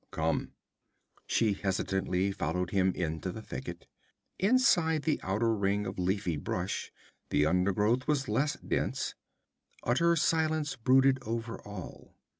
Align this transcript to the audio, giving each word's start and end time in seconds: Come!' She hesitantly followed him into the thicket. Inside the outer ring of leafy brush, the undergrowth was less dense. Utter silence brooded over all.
Come!' 0.09 0.53
She 1.27 1.53
hesitantly 1.53 2.31
followed 2.31 2.71
him 2.71 2.91
into 2.95 3.31
the 3.31 3.43
thicket. 3.43 3.85
Inside 4.39 5.03
the 5.03 5.19
outer 5.21 5.53
ring 5.55 5.85
of 5.85 5.99
leafy 5.99 6.37
brush, 6.37 6.91
the 7.29 7.45
undergrowth 7.45 8.07
was 8.07 8.27
less 8.27 8.55
dense. 8.67 9.13
Utter 9.83 10.15
silence 10.15 10.75
brooded 10.75 11.19
over 11.21 11.61
all. 11.61 12.15